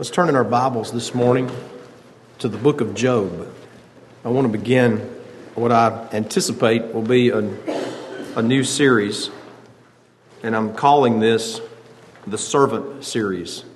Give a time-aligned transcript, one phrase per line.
[0.00, 1.50] Let's turn in our Bibles this morning
[2.38, 3.52] to the book of Job.
[4.24, 4.96] I want to begin
[5.54, 7.40] what I anticipate will be a,
[8.34, 9.28] a new series,
[10.42, 11.60] and I'm calling this
[12.26, 13.66] the Servant Series.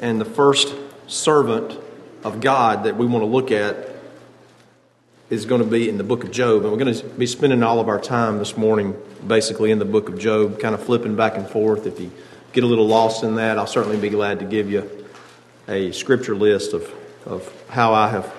[0.00, 0.74] And the first
[1.06, 1.78] servant
[2.24, 3.90] of God that we want to look at
[5.28, 6.62] is going to be in the book of Job.
[6.62, 8.96] And we're going to be spending all of our time this morning
[9.26, 11.86] basically in the book of Job, kind of flipping back and forth.
[11.86, 12.10] If you
[12.54, 15.05] get a little lost in that, I'll certainly be glad to give you
[15.68, 16.92] a scripture list of,
[17.24, 18.32] of how I have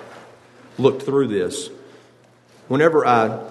[0.78, 1.70] looked through this.
[2.68, 3.48] Whenever I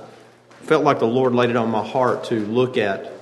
[0.62, 3.12] felt like the Lord laid it on my heart to look at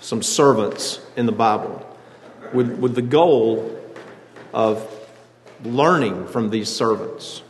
[0.00, 1.86] some servants in the Bible
[2.52, 3.78] with, with the goal
[4.52, 4.88] of
[5.64, 7.42] learning from these servants.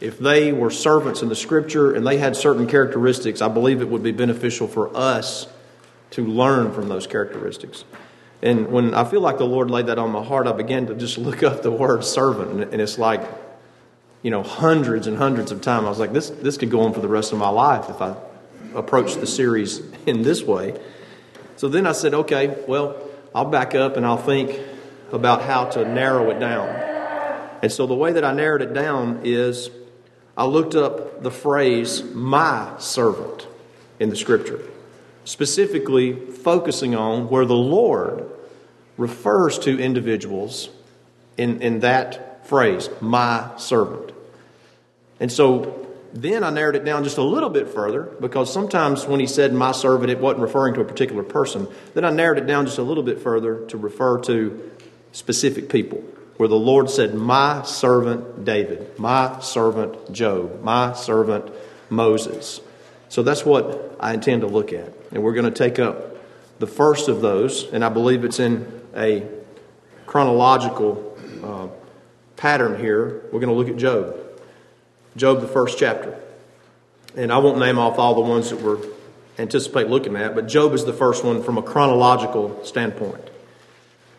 [0.00, 3.88] If they were servants in the scripture and they had certain characteristics, I believe it
[3.88, 5.46] would be beneficial for us
[6.12, 7.84] to learn from those characteristics.
[8.42, 10.94] And when I feel like the Lord laid that on my heart, I began to
[10.94, 13.22] just look up the word servant, and it's like,
[14.22, 15.86] you know, hundreds and hundreds of times.
[15.86, 18.00] I was like, this, this could go on for the rest of my life if
[18.00, 18.14] I
[18.74, 20.78] approach the series in this way.
[21.56, 22.96] So then I said, okay, well,
[23.34, 24.58] I'll back up and I'll think
[25.12, 26.68] about how to narrow it down.
[27.62, 29.70] And so the way that I narrowed it down is
[30.36, 33.46] I looked up the phrase, my servant,
[33.98, 34.60] in the scripture
[35.30, 38.28] specifically focusing on where the Lord
[38.96, 40.70] refers to individuals
[41.36, 44.10] in, in that phrase, my servant.
[45.20, 49.20] And so then I narrowed it down just a little bit further because sometimes when
[49.20, 51.68] he said my servant, it wasn't referring to a particular person.
[51.94, 54.72] Then I narrowed it down just a little bit further to refer to
[55.12, 56.02] specific people,
[56.38, 61.52] where the Lord said, My servant David, my servant Job, my servant
[61.88, 62.60] Moses.
[63.08, 64.99] So that's what I intend to look at.
[65.12, 66.16] And we're going to take up
[66.58, 69.26] the first of those, and I believe it's in a
[70.06, 71.68] chronological uh,
[72.36, 73.22] pattern here.
[73.32, 74.16] We're going to look at Job.
[75.16, 76.18] Job, the first chapter.
[77.16, 78.78] And I won't name off all the ones that we're
[79.38, 83.30] anticipate looking at, but Job is the first one from a chronological standpoint.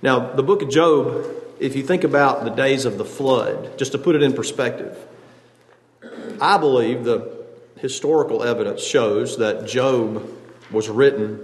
[0.01, 1.25] Now, the book of Job,
[1.59, 4.97] if you think about the days of the flood, just to put it in perspective,
[6.41, 7.45] I believe the
[7.77, 10.27] historical evidence shows that Job
[10.71, 11.41] was written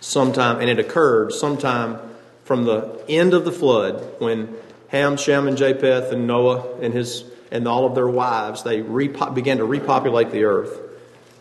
[0.00, 1.98] sometime, and it occurred sometime
[2.44, 4.54] from the end of the flood when
[4.88, 9.34] Ham, Shem, and Japheth, and Noah and his and all of their wives they repo-
[9.34, 10.80] began to repopulate the earth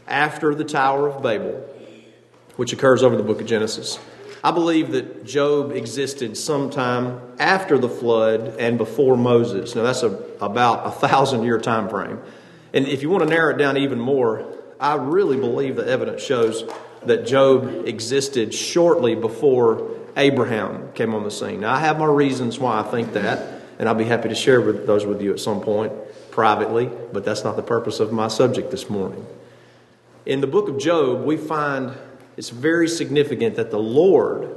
[0.08, 1.68] after the Tower of Babel,
[2.58, 4.00] which occurs over the book of Genesis.
[4.44, 9.76] I believe that Job existed sometime after the flood and before Moses.
[9.76, 12.20] Now that's a, about a thousand year time frame.
[12.72, 14.46] And if you want to narrow it down even more,
[14.80, 16.64] I really believe the evidence shows
[17.08, 21.62] that Job existed shortly before Abraham came on the scene.
[21.62, 24.62] Now, I have my reasons why I think that, and I'll be happy to share
[24.62, 25.92] with those with you at some point
[26.32, 29.26] privately, but that's not the purpose of my subject this morning.
[30.26, 31.94] In the book of Job, we find
[32.38, 34.50] it's very significant that the Lord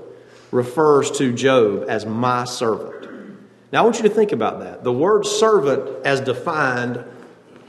[0.50, 3.08] refers to Job as my servant.
[3.70, 4.82] Now, I want you to think about that.
[4.82, 7.04] The word servant, as defined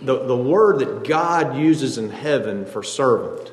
[0.01, 3.51] the, the word that God uses in heaven for servant,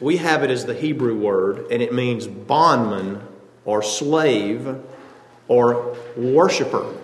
[0.00, 3.22] we have it as the Hebrew word, and it means bondman
[3.64, 4.78] or slave
[5.48, 6.94] or worshiper.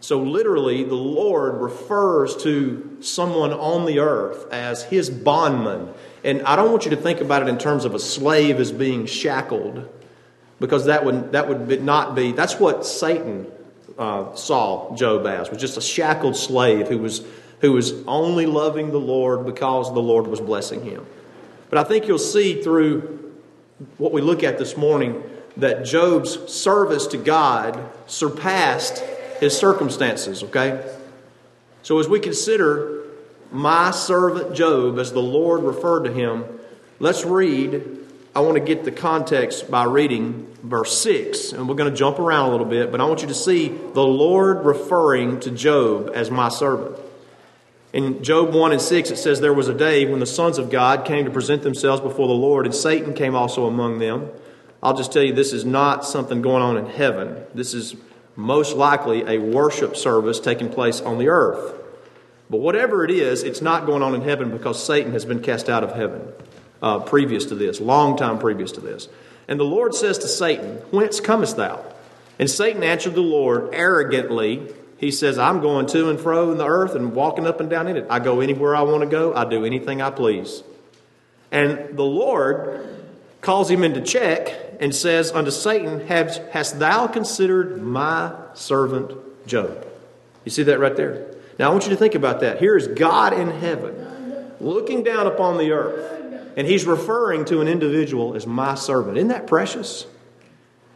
[0.00, 5.92] So, literally, the Lord refers to someone on the earth as his bondman.
[6.22, 8.70] And I don't want you to think about it in terms of a slave as
[8.70, 9.88] being shackled,
[10.60, 13.46] because that would, that would not be, that's what Satan
[13.98, 17.24] uh, saw Job as, was just a shackled slave who was
[17.60, 21.06] who was only loving the Lord because the Lord was blessing him.
[21.70, 23.34] But I think you'll see through
[23.98, 25.22] what we look at this morning
[25.56, 28.98] that Job's service to God surpassed
[29.40, 30.84] his circumstances, okay?
[31.82, 33.04] So as we consider
[33.50, 36.44] my servant Job as the Lord referred to him,
[36.98, 37.98] let's read.
[38.34, 41.52] I want to get the context by reading verse 6.
[41.52, 43.68] And we're going to jump around a little bit, but I want you to see
[43.68, 46.98] the Lord referring to Job as my servant.
[47.96, 50.68] In Job 1 and 6, it says, There was a day when the sons of
[50.68, 54.28] God came to present themselves before the Lord, and Satan came also among them.
[54.82, 57.42] I'll just tell you, this is not something going on in heaven.
[57.54, 57.96] This is
[58.36, 61.72] most likely a worship service taking place on the earth.
[62.50, 65.70] But whatever it is, it's not going on in heaven because Satan has been cast
[65.70, 66.30] out of heaven
[66.82, 69.08] uh, previous to this, long time previous to this.
[69.48, 71.82] And the Lord says to Satan, Whence comest thou?
[72.38, 76.66] And Satan answered the Lord arrogantly, he says, I'm going to and fro in the
[76.66, 78.06] earth and walking up and down in it.
[78.08, 80.62] I go anywhere I want to go, I do anything I please.
[81.50, 82.88] And the Lord
[83.40, 89.12] calls him into check and says unto Satan, Hast thou considered my servant
[89.46, 89.86] Job.
[90.44, 91.34] You see that right there?
[91.58, 92.58] Now I want you to think about that.
[92.58, 97.68] Here is God in heaven looking down upon the earth, and he's referring to an
[97.68, 99.18] individual as my servant.
[99.18, 100.06] Isn't that precious?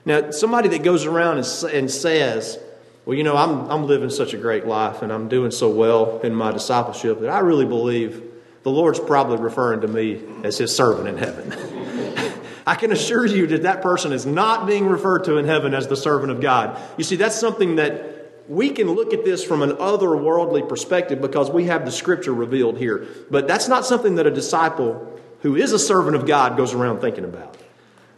[0.04, 2.58] Now, somebody that goes around and, says,
[3.10, 6.20] Well, you know, I'm, I'm living such a great life and I'm doing so well
[6.20, 8.22] in my discipleship that I really believe
[8.62, 11.52] the Lord's probably referring to me as his servant in heaven.
[12.68, 15.88] I can assure you that that person is not being referred to in heaven as
[15.88, 16.80] the servant of God.
[16.96, 21.50] You see, that's something that we can look at this from an otherworldly perspective because
[21.50, 23.08] we have the scripture revealed here.
[23.28, 27.00] But that's not something that a disciple who is a servant of God goes around
[27.00, 27.56] thinking about.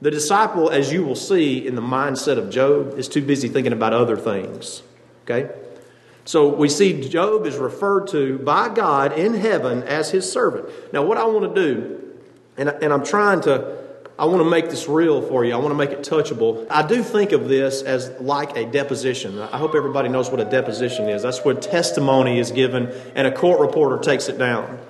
[0.03, 3.73] The disciple, as you will see in the mindset of Job, is too busy thinking
[3.73, 4.83] about other things.
[5.23, 5.49] Okay?
[6.25, 10.69] So we see Job is referred to by God in heaven as his servant.
[10.93, 12.15] Now, what I want to do,
[12.57, 13.79] and, and I'm trying to,
[14.19, 15.53] I want to make this real for you.
[15.53, 16.67] I want to make it touchable.
[16.69, 19.39] I do think of this as like a deposition.
[19.39, 21.23] I hope everybody knows what a deposition is.
[21.23, 24.81] That's where testimony is given and a court reporter takes it down.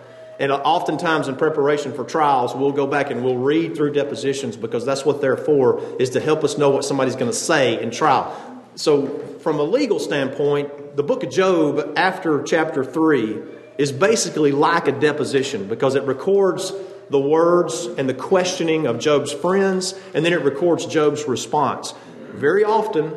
[0.43, 4.85] And oftentimes in preparation for trials, we'll go back and we'll read through depositions because
[4.85, 7.93] that's what they're for, is to help us know what somebody's going to say in
[7.93, 8.37] trial.
[8.75, 9.07] So,
[9.39, 13.41] from a legal standpoint, the book of Job after chapter 3
[13.79, 16.73] is basically like a deposition because it records
[17.09, 21.95] the words and the questioning of Job's friends, and then it records Job's response.
[22.33, 23.13] Very often,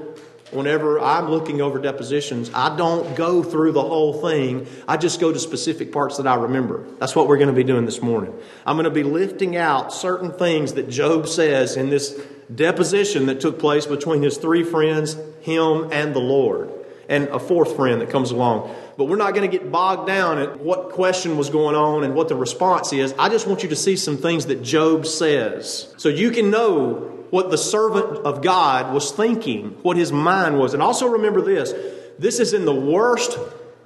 [0.55, 4.67] whenever I'm looking over depositions, I don't go through the whole thing.
[4.87, 6.85] I just go to specific parts that I remember.
[6.97, 8.33] That's what we're going to be doing this morning.
[8.65, 12.19] I'm going to be lifting out certain things that Job says in this
[12.53, 16.71] deposition that took place between his three friends, him, and the Lord,
[17.09, 18.73] and a fourth friend that comes along.
[18.97, 22.15] But we're not going to get bogged down at what question was going on and
[22.15, 23.13] what the response is.
[23.19, 27.14] I just want you to see some things that Job says so you can know
[27.29, 30.73] what the servant of God was thinking, what his mind was.
[30.73, 31.73] And also remember this
[32.17, 33.37] this is in the worst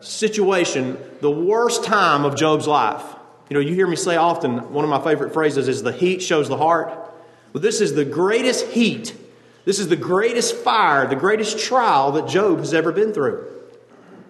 [0.02, 3.04] situation, the worst time of Job's life.
[3.50, 6.22] You know, you hear me say often, one of my favorite phrases is the heat
[6.22, 6.90] shows the heart.
[7.54, 9.16] Well, this is the greatest heat,
[9.66, 13.48] this is the greatest fire, the greatest trial that Job has ever been through.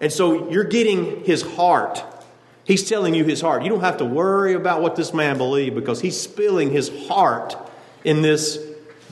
[0.02, 2.04] And so you're getting his heart.
[2.64, 3.64] He's telling you his heart.
[3.64, 7.58] You don't have to worry about what this man believed because he's spilling his heart
[8.04, 8.60] in this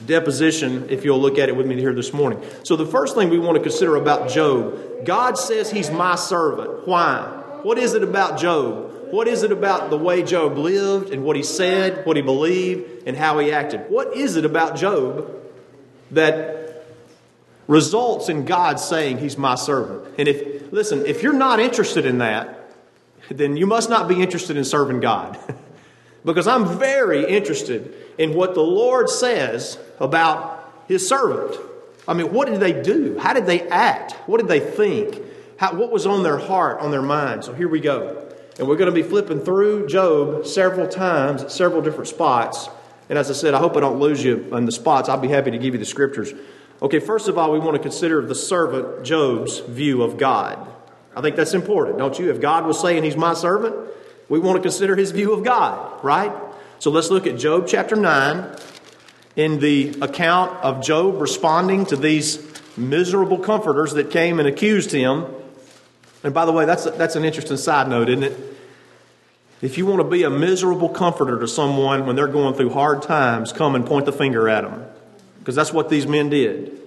[0.08, 2.42] deposition, if you'll look at it with me here this morning.
[2.64, 6.88] So, the first thing we want to consider about Job God says he's my servant.
[6.88, 7.20] Why?
[7.62, 9.12] What is it about Job?
[9.12, 13.06] What is it about the way Job lived and what he said, what he believed,
[13.06, 13.82] and how he acted?
[13.88, 15.34] What is it about Job
[16.10, 16.84] that
[17.66, 20.14] results in God saying he's my servant?
[20.18, 22.70] And if, listen, if you're not interested in that,
[23.30, 25.38] then you must not be interested in serving God.
[26.28, 31.58] because I'm very interested in what the Lord says about his servant.
[32.06, 33.18] I mean, what did they do?
[33.18, 34.12] How did they act?
[34.26, 35.20] What did they think?
[35.56, 37.44] How, what was on their heart, on their mind?
[37.44, 38.30] So here we go.
[38.58, 42.68] And we're going to be flipping through Job several times at several different spots.
[43.08, 45.08] And as I said, I hope I don't lose you on the spots.
[45.08, 46.32] I'll be happy to give you the scriptures.
[46.82, 50.66] Okay, first of all, we want to consider the servant Job's view of God.
[51.16, 52.30] I think that's important, don't you?
[52.30, 53.74] If God was saying he's my servant,
[54.28, 56.32] we want to consider his view of God, right?
[56.78, 58.56] So let's look at Job chapter 9
[59.36, 62.44] in the account of Job responding to these
[62.76, 65.26] miserable comforters that came and accused him.
[66.22, 68.38] And by the way, that's, that's an interesting side note, isn't it?
[69.60, 73.02] If you want to be a miserable comforter to someone when they're going through hard
[73.02, 74.84] times, come and point the finger at them.
[75.40, 76.80] Because that's what these men did.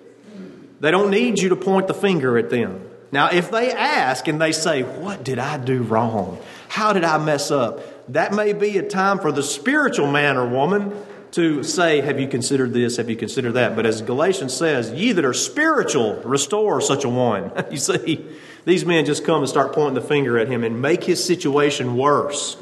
[0.80, 2.91] They don't need you to point the finger at them.
[3.12, 6.40] Now, if they ask and they say, What did I do wrong?
[6.70, 7.82] How did I mess up?
[8.14, 10.94] That may be a time for the spiritual man or woman
[11.32, 12.98] to say, Have you considered this?
[12.98, 13.76] Have you considered that?
[13.76, 17.52] But as Galatians says, Ye that are spiritual, restore such a one.
[17.72, 18.26] you see,
[18.66, 21.98] these men just come and start pointing the finger at him and make his situation
[21.98, 22.58] worse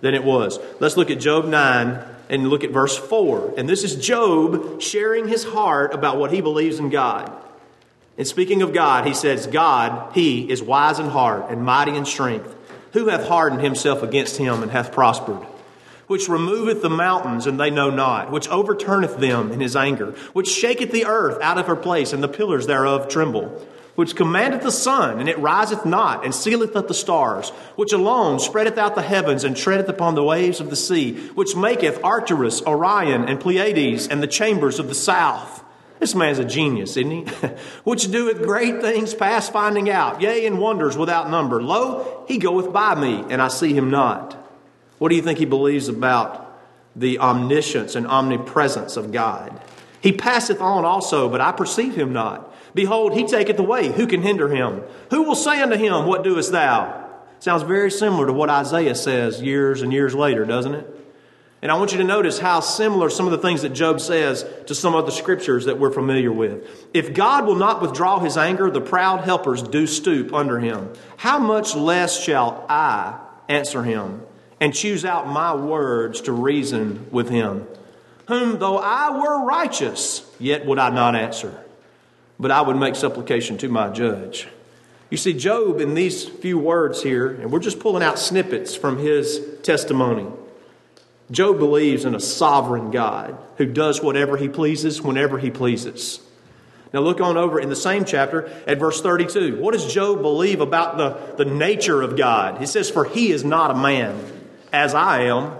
[0.00, 0.58] than it was.
[0.80, 3.54] Let's look at Job 9 and look at verse 4.
[3.58, 7.30] And this is Job sharing his heart about what he believes in God.
[8.18, 12.04] And speaking of God, he says, God, he is wise in heart and mighty in
[12.04, 12.54] strength
[12.92, 15.40] who hath hardened himself against him and hath prospered?
[16.06, 20.48] Which removeth the mountains, and they know not, which overturneth them in his anger, which
[20.48, 24.72] shaketh the earth out of her place, and the pillars thereof tremble, which commandeth the
[24.72, 29.02] sun, and it riseth not, and sealeth up the stars, which alone spreadeth out the
[29.02, 34.06] heavens, and treadeth upon the waves of the sea, which maketh Arcturus, Orion, and Pleiades,
[34.06, 35.61] and the chambers of the south
[36.02, 37.22] this man's a genius, isn't he?
[37.84, 41.62] Which doeth great things past finding out, yea, and wonders without number.
[41.62, 44.34] Lo, he goeth by me, and I see him not.
[44.98, 46.60] What do you think he believes about
[46.96, 49.62] the omniscience and omnipresence of God?
[50.00, 52.52] He passeth on also, but I perceive him not.
[52.74, 53.92] Behold, he taketh away.
[53.92, 54.82] Who can hinder him?
[55.10, 57.10] Who will say unto him, What doest thou?
[57.38, 61.11] Sounds very similar to what Isaiah says years and years later, doesn't it?
[61.62, 64.44] And I want you to notice how similar some of the things that Job says
[64.66, 66.88] to some of the scriptures that we're familiar with.
[66.92, 70.92] If God will not withdraw his anger, the proud helpers do stoop under him.
[71.18, 73.16] How much less shall I
[73.48, 74.22] answer him
[74.60, 77.68] and choose out my words to reason with him?
[78.26, 81.62] Whom though I were righteous, yet would I not answer,
[82.40, 84.48] but I would make supplication to my judge.
[85.10, 88.98] You see, Job, in these few words here, and we're just pulling out snippets from
[88.98, 90.26] his testimony.
[91.32, 96.20] Job believes in a sovereign God who does whatever he pleases whenever he pleases.
[96.92, 99.58] Now, look on over in the same chapter at verse 32.
[99.58, 102.58] What does Job believe about the, the nature of God?
[102.58, 104.20] He says, For he is not a man,
[104.74, 105.56] as I am,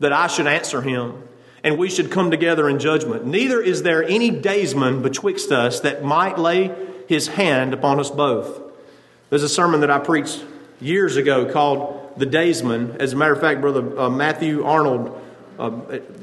[0.00, 1.22] that I should answer him,
[1.62, 3.26] and we should come together in judgment.
[3.26, 6.74] Neither is there any daysman betwixt us that might lay
[7.06, 8.58] his hand upon us both.
[9.28, 10.42] There's a sermon that I preached
[10.80, 12.96] years ago called the Daysman.
[13.00, 15.20] As a matter of fact, Brother uh, Matthew Arnold
[15.58, 15.70] uh,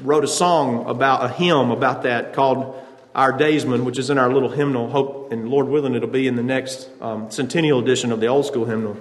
[0.02, 2.74] wrote a song about a hymn about that called
[3.14, 4.90] Our Daysman, which is in our little hymnal.
[4.90, 8.46] Hope and Lord willing, it'll be in the next um, centennial edition of the old
[8.46, 8.96] school hymnal.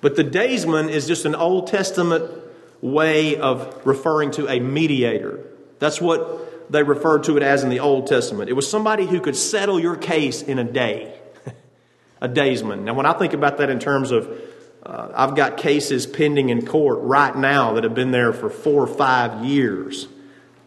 [0.00, 2.30] But the Daysman is just an Old Testament
[2.80, 5.40] way of referring to a mediator.
[5.78, 8.50] That's what they referred to it as in the Old Testament.
[8.50, 11.18] It was somebody who could settle your case in a day.
[12.20, 12.84] a daysman.
[12.84, 14.28] Now, when I think about that in terms of
[14.82, 18.82] uh, I've got cases pending in court right now that have been there for four
[18.82, 20.08] or five years.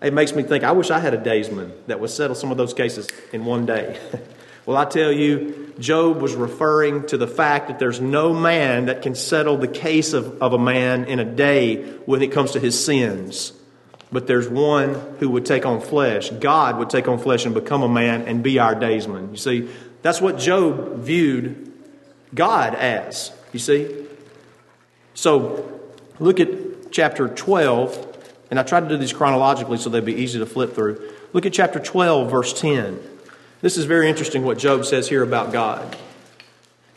[0.01, 2.57] It makes me think, I wish I had a daysman that would settle some of
[2.57, 3.99] those cases in one day.
[4.65, 9.01] well, I tell you, Job was referring to the fact that there's no man that
[9.01, 12.59] can settle the case of, of a man in a day when it comes to
[12.59, 13.53] his sins.
[14.11, 16.29] But there's one who would take on flesh.
[16.29, 19.31] God would take on flesh and become a man and be our daysman.
[19.31, 19.69] You see,
[20.01, 21.71] that's what Job viewed
[22.33, 23.31] God as.
[23.51, 24.05] You see?
[25.13, 25.79] So
[26.19, 30.39] look at chapter 12, and I tried to do these chronologically so they'd be easy
[30.39, 31.13] to flip through.
[31.33, 32.99] Look at chapter 12, verse 10.
[33.61, 35.97] This is very interesting what Job says here about God.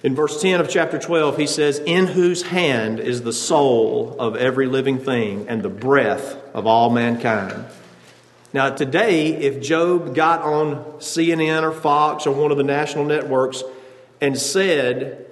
[0.03, 4.37] In verse 10 of chapter 12, he says, In whose hand is the soul of
[4.37, 7.67] every living thing and the breath of all mankind.
[8.53, 13.63] Now, today, if Job got on CNN or Fox or one of the national networks
[14.21, 15.32] and said,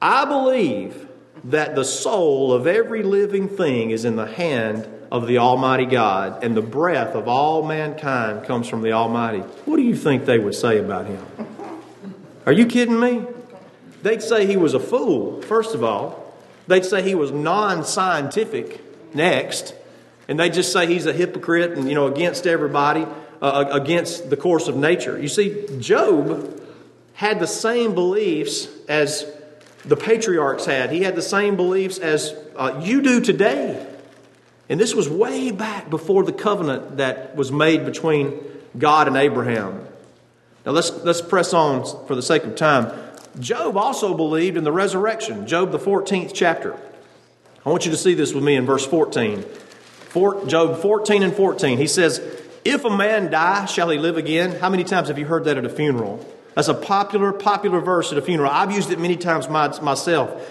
[0.00, 1.08] I believe
[1.44, 6.42] that the soul of every living thing is in the hand of the Almighty God,
[6.42, 9.38] and the breath of all mankind comes from the Almighty.
[9.38, 11.24] What do you think they would say about him?
[12.44, 13.24] Are you kidding me?
[14.02, 16.34] They'd say he was a fool, first of all.
[16.66, 18.80] They'd say he was non scientific,
[19.14, 19.74] next.
[20.28, 23.06] And they just say he's a hypocrite and, you know, against everybody,
[23.40, 25.20] uh, against the course of nature.
[25.20, 26.60] You see, Job
[27.14, 29.24] had the same beliefs as
[29.86, 30.90] the patriarchs had.
[30.90, 33.86] He had the same beliefs as uh, you do today.
[34.68, 38.40] And this was way back before the covenant that was made between
[38.76, 39.86] God and Abraham.
[40.64, 42.92] Now let's, let's press on for the sake of time.
[43.38, 45.46] Job also believed in the resurrection.
[45.46, 46.76] Job, the 14th chapter.
[47.64, 49.42] I want you to see this with me in verse 14.
[49.42, 51.78] For, Job 14 and 14.
[51.78, 52.20] He says,
[52.64, 54.52] If a man die, shall he live again?
[54.52, 56.24] How many times have you heard that at a funeral?
[56.56, 58.50] That's a popular, popular verse at a funeral.
[58.50, 60.50] I've used it many times my, myself.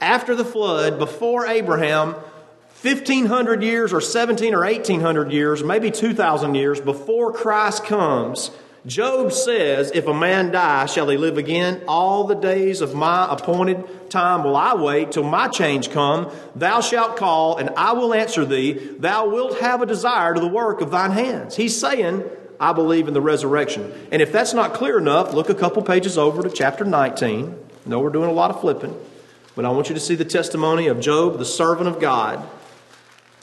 [0.00, 2.14] After the flood, before Abraham,
[2.80, 8.52] 1500 years or 17 or 1800 years, maybe 2000 years before Christ comes,
[8.86, 11.82] Job says, If a man die, shall he live again?
[11.86, 16.30] All the days of my appointed time will I wait till my change come.
[16.56, 18.72] Thou shalt call, and I will answer thee.
[18.98, 21.54] Thou wilt have a desire to the work of thine hands.
[21.54, 22.24] He's saying,
[22.60, 23.92] I believe in the resurrection.
[24.12, 27.58] And if that's not clear enough, look a couple pages over to chapter 19.
[27.86, 28.98] I know we're doing a lot of flipping,
[29.54, 32.46] but I want you to see the testimony of Job, the servant of God.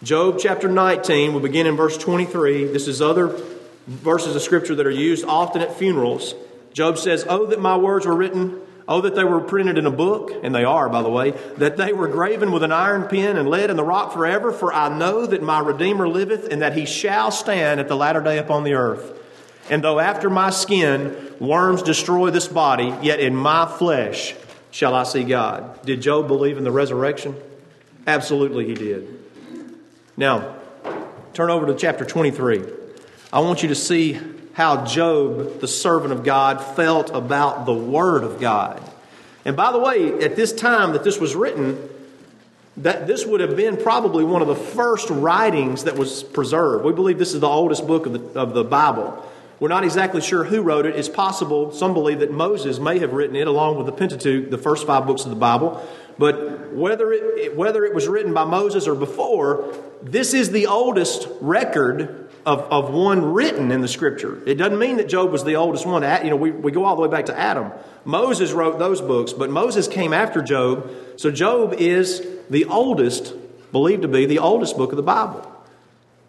[0.03, 2.65] Job chapter 19, we'll begin in verse 23.
[2.65, 3.39] This is other
[3.85, 6.33] verses of scripture that are used often at funerals.
[6.73, 8.61] Job says, Oh, that my words were written
[8.91, 11.77] Oh, that they were printed in a book, and they are, by the way, that
[11.77, 14.89] they were graven with an iron pen and lead in the rock forever, for I
[14.89, 18.65] know that my Redeemer liveth, and that he shall stand at the latter day upon
[18.65, 19.17] the earth.
[19.69, 24.35] And though after my skin worms destroy this body, yet in my flesh
[24.71, 25.85] shall I see God.
[25.85, 27.37] Did Job believe in the resurrection?
[28.05, 29.17] Absolutely, he did.
[30.17, 30.57] Now,
[31.33, 32.65] turn over to chapter 23.
[33.31, 34.19] I want you to see
[34.53, 38.81] how Job, the servant of God, felt about the Word of God.
[39.45, 41.89] And by the way, at this time that this was written,
[42.77, 46.85] that this would have been probably one of the first writings that was preserved.
[46.85, 49.25] We believe this is the oldest book of the, of the Bible.
[49.59, 50.95] We're not exactly sure who wrote it.
[50.95, 54.57] It's possible, some believe that Moses may have written it along with the Pentateuch, the
[54.57, 55.87] first five books of the Bible.
[56.17, 61.27] But whether it, whether it was written by Moses or before, this is the oldest
[61.41, 64.41] record of, of one written in the scripture.
[64.45, 66.03] It doesn't mean that Job was the oldest one.
[66.23, 67.71] You know, we, we go all the way back to Adam.
[68.03, 70.89] Moses wrote those books, but Moses came after Job.
[71.17, 73.33] So Job is the oldest,
[73.71, 75.47] believed to be the oldest book of the Bible.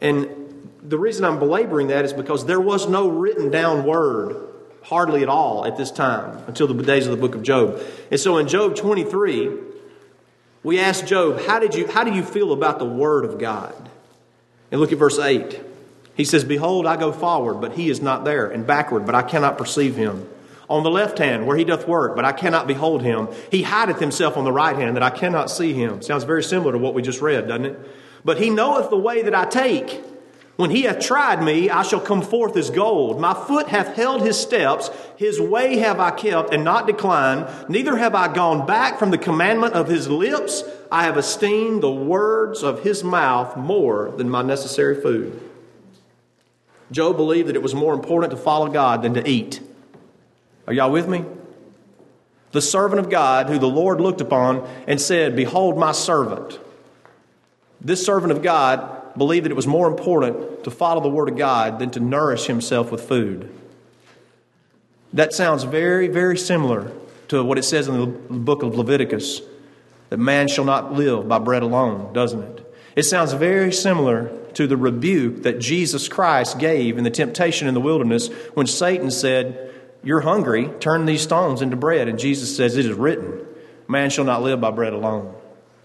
[0.00, 0.28] And
[0.82, 4.36] the reason I'm belaboring that is because there was no written down word
[4.82, 7.80] hardly at all at this time until the days of the book of Job.
[8.10, 9.50] And so in Job 23,
[10.62, 13.74] we ask Job, how, did you, how do you feel about the word of God?
[14.70, 15.71] And look at verse 8.
[16.14, 19.22] He says, Behold, I go forward, but he is not there, and backward, but I
[19.22, 20.28] cannot perceive him.
[20.68, 23.28] On the left hand, where he doth work, but I cannot behold him.
[23.50, 26.02] He hideth himself on the right hand, that I cannot see him.
[26.02, 27.78] Sounds very similar to what we just read, doesn't it?
[28.24, 30.02] But he knoweth the way that I take.
[30.56, 33.18] When he hath tried me, I shall come forth as gold.
[33.18, 34.90] My foot hath held his steps.
[35.16, 37.48] His way have I kept and not declined.
[37.68, 40.62] Neither have I gone back from the commandment of his lips.
[40.90, 45.51] I have esteemed the words of his mouth more than my necessary food.
[46.92, 49.60] Job believed that it was more important to follow God than to eat.
[50.66, 51.24] Are y'all with me?
[52.52, 56.60] The servant of God, who the Lord looked upon and said, Behold my servant.
[57.80, 61.36] This servant of God believed that it was more important to follow the Word of
[61.36, 63.50] God than to nourish himself with food.
[65.14, 66.92] That sounds very, very similar
[67.28, 69.40] to what it says in the book of Leviticus
[70.10, 72.74] that man shall not live by bread alone, doesn't it?
[72.96, 77.74] It sounds very similar to the rebuke that Jesus Christ gave in the temptation in
[77.74, 82.08] the wilderness when Satan said, You're hungry, turn these stones into bread.
[82.08, 83.46] And Jesus says, It is written,
[83.88, 85.34] Man shall not live by bread alone,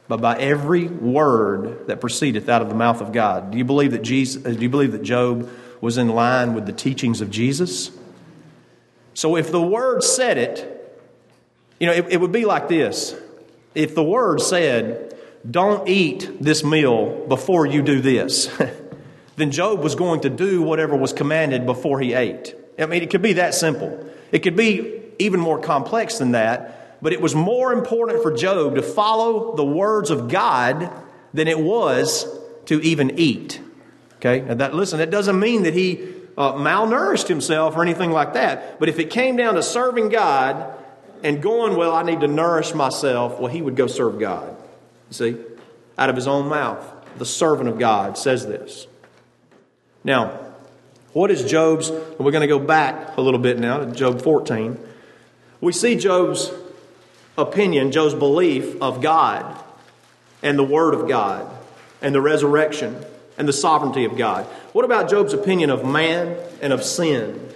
[0.08, 3.52] but by every word that proceedeth out of the mouth of God.
[3.52, 5.50] Do you believe that Jesus uh, do you believe that Job
[5.82, 7.92] was in line with the teachings of Jesus?
[9.14, 10.74] So if the word said it,
[11.80, 13.16] you know, it, it would be like this.
[13.76, 15.07] If the word said,
[15.50, 18.50] don't eat this meal before you do this.
[19.36, 22.56] then Job was going to do whatever was commanded before he ate.
[22.80, 24.10] I mean, it could be that simple.
[24.32, 28.76] It could be even more complex than that, but it was more important for Job
[28.76, 30.92] to follow the words of God
[31.34, 32.26] than it was
[32.66, 33.62] to even eat.
[34.18, 34.42] Okay?
[34.42, 38.80] Now that, listen, that doesn't mean that he uh, malnourished himself or anything like that,
[38.80, 40.74] but if it came down to serving God
[41.24, 44.57] and going, well, I need to nourish myself, well, he would go serve God.
[45.12, 45.38] See?
[45.98, 46.86] Out of his own mouth,
[47.18, 48.88] the servant of God says this.
[50.04, 50.40] Now,
[51.14, 51.90] what is Job's?
[51.92, 54.80] We're going to go back a little bit now to Job 14.
[55.62, 56.52] We see Job's
[57.38, 59.64] opinion, Job's belief of God
[60.44, 61.52] and the Word of God
[62.02, 63.04] and the resurrection
[63.38, 64.46] and the sovereignty of God.
[64.74, 67.50] What about Job's opinion of man and of sin?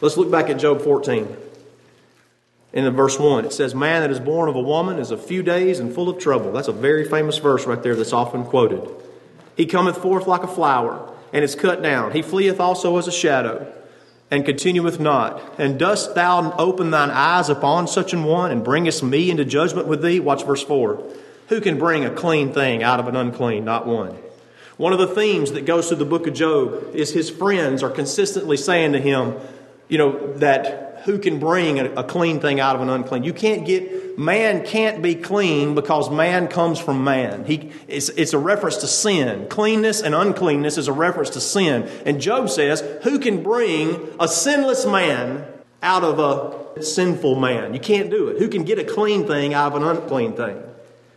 [0.00, 1.36] Let's look back at Job 14
[2.74, 3.46] in verse 1.
[3.46, 6.08] It says, Man that is born of a woman is a few days and full
[6.08, 6.52] of trouble.
[6.52, 8.86] That's a very famous verse right there that's often quoted.
[9.56, 12.12] He cometh forth like a flower, and is cut down.
[12.12, 13.72] He fleeth also as a shadow,
[14.30, 15.40] and continueth not.
[15.58, 19.86] And dost thou open thine eyes upon such an one, and bringest me into judgment
[19.86, 20.18] with thee?
[20.18, 21.02] Watch verse 4.
[21.48, 23.64] Who can bring a clean thing out of an unclean?
[23.64, 24.16] Not one.
[24.76, 27.90] One of the themes that goes through the book of Job is his friends are
[27.90, 29.36] consistently saying to him,
[29.88, 33.24] you know, that who can bring a, a clean thing out of an unclean.
[33.24, 37.44] You can't get, man can't be clean because man comes from man.
[37.44, 39.46] He, it's, it's a reference to sin.
[39.48, 41.88] Cleanness and uncleanness is a reference to sin.
[42.06, 45.46] And Job says, who can bring a sinless man
[45.82, 47.74] out of a sinful man?
[47.74, 48.38] You can't do it.
[48.38, 50.62] Who can get a clean thing out of an unclean thing?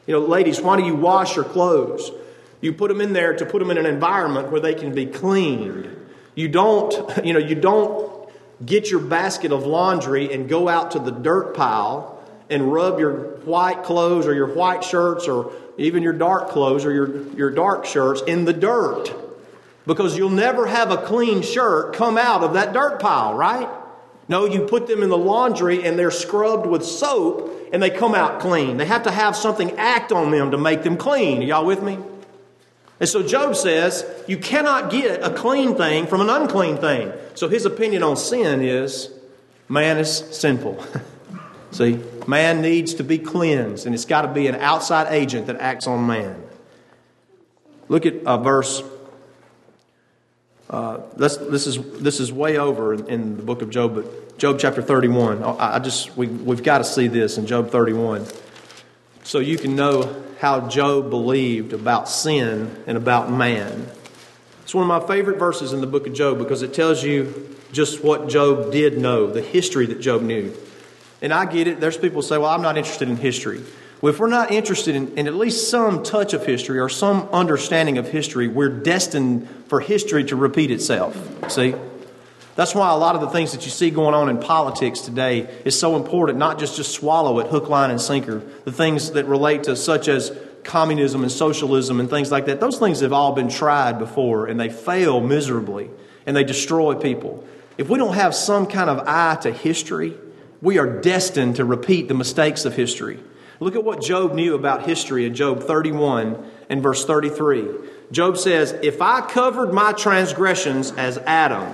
[0.06, 2.12] You know, ladies, why do you wash your clothes?
[2.60, 5.06] You put them in there to put them in an environment where they can be
[5.06, 5.94] cleaned.
[6.36, 6.94] You don't,
[7.26, 8.17] you know, you don't
[8.66, 13.38] get your basket of laundry and go out to the dirt pile and rub your
[13.42, 17.86] white clothes or your white shirts or even your dark clothes or your, your dark
[17.86, 19.14] shirts in the dirt.
[19.86, 23.70] Because you'll never have a clean shirt come out of that dirt pile, right?
[24.28, 28.14] No, you put them in the laundry and they're scrubbed with soap and they come
[28.14, 28.78] out clean.
[28.78, 31.42] They have to have something act on them to make them clean.
[31.42, 31.98] Are y'all with me?
[33.00, 37.14] And so Job says, you cannot get a clean thing from an unclean thing.
[37.36, 39.12] So his opinion on sin is
[39.70, 40.84] man is sinful.
[41.72, 45.58] See, man needs to be cleansed, and it's got to be an outside agent that
[45.60, 46.42] acts on man.
[47.88, 48.82] Look at uh, verse.
[50.70, 54.38] Uh, this, this, is, this is way over in, in, the book of Job, but
[54.38, 55.44] Job chapter 31.
[55.44, 58.26] I, I just we, we've got to see this in Job 31,
[59.24, 63.88] so you can know how Job believed about sin and about man.
[64.64, 67.56] It's one of my favorite verses in the book of Job because it tells you
[67.72, 70.54] just what Job did know, the history that Job knew.
[71.22, 71.80] And I get it.
[71.80, 73.64] There's people say, well, I'm not interested in history.
[74.02, 77.28] Well, if we're not interested in, in, at least some touch of history or some
[77.34, 81.18] understanding of history, we're destined for history to repeat itself.
[81.52, 81.74] See?
[82.58, 85.42] That's why a lot of the things that you see going on in politics today
[85.64, 88.42] is so important, not just just swallow it hook, line, and sinker.
[88.66, 92.80] The things that relate to such as communism and socialism and things like that, those
[92.80, 95.92] things have all been tried before and they fail miserably
[96.26, 97.46] and they destroy people.
[97.78, 100.16] If we don't have some kind of eye to history,
[100.60, 103.20] we are destined to repeat the mistakes of history.
[103.60, 107.68] Look at what Job knew about history in Job 31 and verse 33.
[108.12, 111.72] Job says, If I covered my transgressions as Adam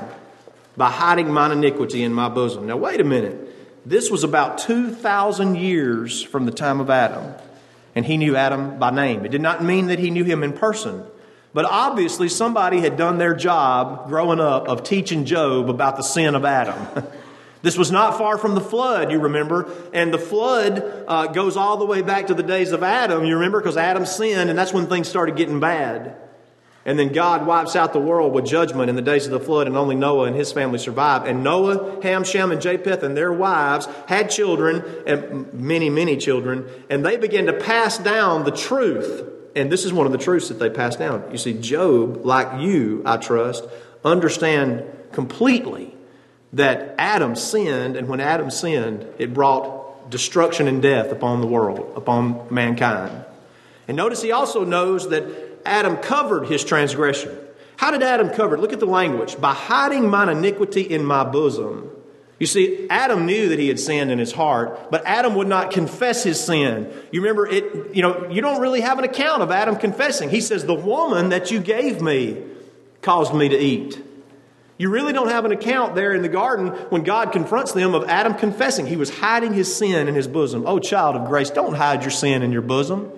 [0.75, 2.67] by hiding mine iniquity in my bosom.
[2.67, 3.49] Now, wait a minute.
[3.85, 7.35] This was about 2,000 years from the time of Adam
[7.95, 9.25] and he knew Adam by name.
[9.25, 11.05] It did not mean that he knew him in person.
[11.53, 16.33] But obviously, somebody had done their job growing up of teaching Job about the sin
[16.33, 17.05] of Adam.
[17.61, 19.71] this was not far from the flood, you remember.
[19.93, 23.35] And the flood uh, goes all the way back to the days of Adam, you
[23.35, 26.17] remember, because Adam sinned, and that's when things started getting bad.
[26.85, 29.67] And then God wipes out the world with judgment in the days of the flood,
[29.67, 31.25] and only Noah and his family survive.
[31.25, 36.67] And Noah, Ham, Shem, and Japheth and their wives had children, and many, many children,
[36.89, 39.29] and they began to pass down the truth.
[39.55, 41.23] And this is one of the truths that they passed down.
[41.31, 43.63] You see, Job, like you, I trust,
[44.03, 45.95] understand completely
[46.51, 51.93] that Adam sinned, and when Adam sinned, it brought destruction and death upon the world,
[51.95, 53.23] upon mankind.
[53.87, 57.37] And notice he also knows that Adam covered his transgression.
[57.77, 58.61] How did Adam cover it?
[58.61, 59.39] Look at the language.
[59.39, 61.89] By hiding mine iniquity in my bosom.
[62.39, 65.71] You see, Adam knew that he had sinned in his heart, but Adam would not
[65.71, 66.91] confess his sin.
[67.11, 70.29] You remember it, you know, you don't really have an account of Adam confessing.
[70.29, 72.43] He says, The woman that you gave me
[73.01, 74.01] caused me to eat.
[74.77, 78.09] You really don't have an account there in the garden when God confronts them of
[78.09, 78.87] Adam confessing.
[78.87, 80.65] He was hiding his sin in his bosom.
[80.65, 83.11] Oh, child of grace, don't hide your sin in your bosom.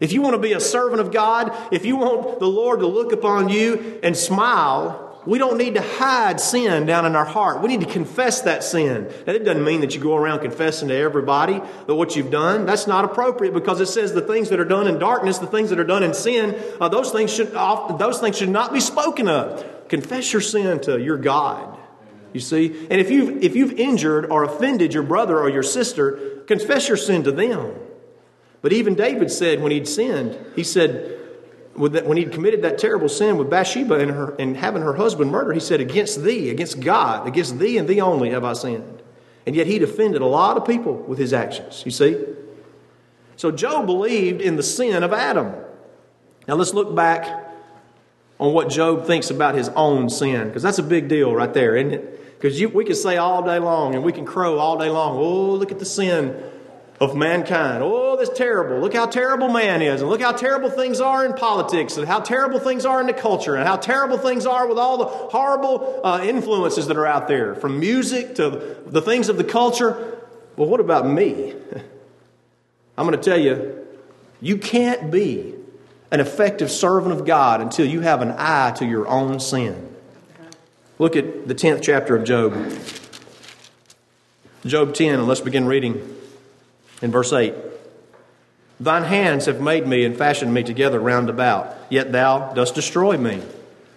[0.00, 2.86] If you want to be a servant of God, if you want the Lord to
[2.86, 7.60] look upon you and smile, we don't need to hide sin down in our heart.
[7.60, 9.12] We need to confess that sin.
[9.26, 12.64] Now, it doesn't mean that you go around confessing to everybody that what you've done.
[12.64, 15.68] That's not appropriate because it says the things that are done in darkness, the things
[15.70, 19.28] that are done in sin, uh, those things should those things should not be spoken
[19.28, 19.88] of.
[19.88, 21.78] Confess your sin to your God.
[22.32, 26.42] You see, and if you've if you've injured or offended your brother or your sister,
[26.46, 27.74] confess your sin to them.
[28.62, 31.18] But even David said when he'd sinned, he said,
[31.74, 35.54] when he'd committed that terrible sin with Bathsheba and, her, and having her husband murdered,
[35.54, 39.02] he said, Against thee, against God, against thee and thee only have I sinned.
[39.46, 42.22] And yet he'd offended a lot of people with his actions, you see?
[43.36, 45.54] So Job believed in the sin of Adam.
[46.46, 47.48] Now let's look back
[48.38, 51.76] on what Job thinks about his own sin, because that's a big deal right there,
[51.76, 52.38] isn't it?
[52.38, 55.52] Because we can say all day long and we can crow all day long, oh,
[55.52, 56.42] look at the sin
[57.00, 57.82] of mankind.
[57.82, 58.78] Oh, that's terrible.
[58.78, 62.20] Look how terrible man is, and look how terrible things are in politics, and how
[62.20, 66.02] terrible things are in the culture, and how terrible things are with all the horrible
[66.04, 68.50] uh, influences that are out there, from music to
[68.86, 70.18] the things of the culture.
[70.56, 71.54] Well, what about me?
[72.98, 73.78] I'm going to tell you,
[74.42, 75.54] you can't be
[76.10, 79.94] an effective servant of God until you have an eye to your own sin.
[80.98, 82.52] Look at the 10th chapter of Job.
[84.66, 86.19] Job 10, and let's begin reading
[87.02, 87.54] in verse 8,
[88.80, 93.16] Thine hands have made me and fashioned me together round about, yet thou dost destroy
[93.18, 93.42] me.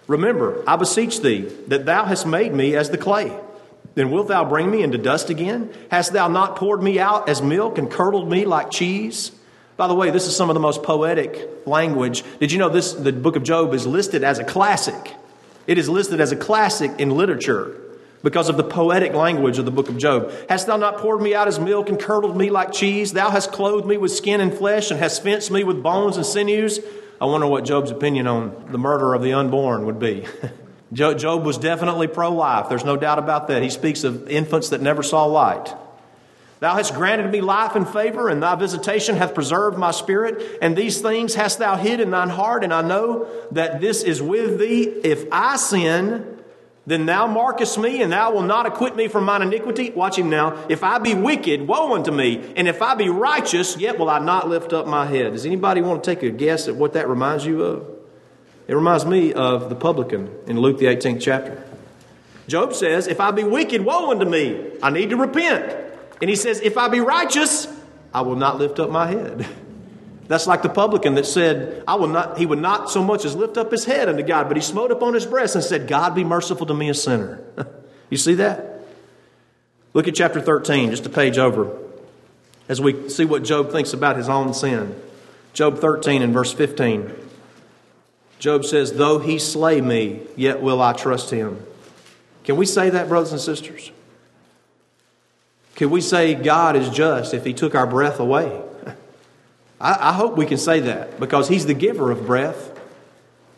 [0.06, 3.34] Remember, I beseech thee, that thou hast made me as the clay.
[3.94, 5.72] Then wilt thou bring me into dust again?
[5.90, 9.32] Hast thou not poured me out as milk and curdled me like cheese?
[9.76, 12.22] By the way, this is some of the most poetic language.
[12.38, 12.92] Did you know this?
[12.92, 15.14] The book of Job is listed as a classic.
[15.66, 17.80] It is listed as a classic in literature
[18.24, 20.32] because of the poetic language of the book of Job.
[20.48, 23.12] Hast thou not poured me out as milk and curdled me like cheese?
[23.12, 26.24] Thou hast clothed me with skin and flesh and hast fenced me with bones and
[26.24, 26.80] sinews.
[27.20, 30.26] I wonder what Job's opinion on the murder of the unborn would be.
[30.92, 32.70] Job was definitely pro life.
[32.70, 33.62] There's no doubt about that.
[33.62, 35.74] He speaks of infants that never saw light.
[36.60, 40.58] Thou hast granted me life and favor, and thy visitation hath preserved my spirit.
[40.62, 44.22] And these things hast thou hid in thine heart, and I know that this is
[44.22, 44.84] with thee.
[44.84, 46.33] If I sin,
[46.86, 49.90] then thou markest me, and thou wilt not acquit me from mine iniquity.
[49.90, 50.66] Watch him now.
[50.68, 52.52] If I be wicked, woe unto me.
[52.56, 55.32] And if I be righteous, yet will I not lift up my head.
[55.32, 57.88] Does anybody want to take a guess at what that reminds you of?
[58.68, 61.64] It reminds me of the publican in Luke, the 18th chapter.
[62.48, 64.72] Job says, If I be wicked, woe unto me.
[64.82, 65.74] I need to repent.
[66.20, 67.66] And he says, If I be righteous,
[68.12, 69.46] I will not lift up my head.
[70.26, 73.36] That's like the publican that said, I will not, he would not so much as
[73.36, 76.14] lift up his head unto God, but he smote upon his breast and said, God
[76.14, 77.42] be merciful to me, a sinner.
[78.10, 78.80] you see that?
[79.92, 81.76] Look at chapter 13, just a page over,
[82.68, 85.00] as we see what Job thinks about his own sin.
[85.52, 87.12] Job 13 and verse 15.
[88.38, 91.64] Job says, Though he slay me, yet will I trust him.
[92.42, 93.92] Can we say that, brothers and sisters?
[95.76, 98.63] Can we say God is just if he took our breath away?
[99.80, 102.70] I, I hope we can say that because He's the giver of breath.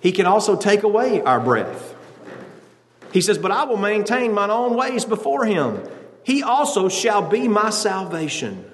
[0.01, 1.95] He can also take away our breath.
[3.13, 5.81] He says, But I will maintain mine own ways before Him.
[6.23, 8.71] He also shall be my salvation.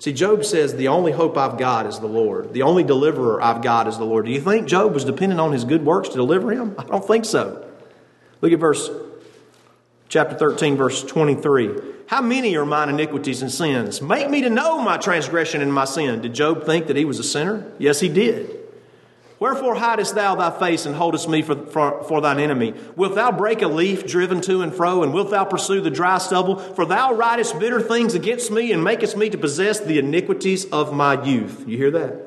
[0.00, 2.54] See, Job says, The only hope I've got is the Lord.
[2.54, 4.24] The only deliverer I've got is the Lord.
[4.24, 6.74] Do you think Job was dependent on his good works to deliver him?
[6.78, 7.66] I don't think so.
[8.40, 8.90] Look at verse
[10.08, 11.68] chapter 13, verse 23.
[12.10, 14.02] How many are mine iniquities and sins?
[14.02, 16.20] Make me to know my transgression and my sin.
[16.20, 17.72] Did Job think that he was a sinner?
[17.78, 18.58] Yes, he did.
[19.38, 22.74] Wherefore hidest thou thy face and holdest me for, for, for, thine enemy?
[22.96, 26.18] Wilt thou break a leaf driven to and fro, and wilt thou pursue the dry
[26.18, 26.56] stubble?
[26.56, 30.92] For thou writest bitter things against me, and makest me to possess the iniquities of
[30.92, 31.62] my youth.
[31.68, 32.26] You hear that?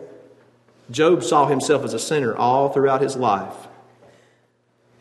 [0.92, 3.68] Job saw himself as a sinner all throughout his life.